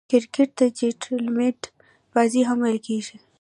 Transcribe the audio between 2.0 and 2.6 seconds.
بازي" هم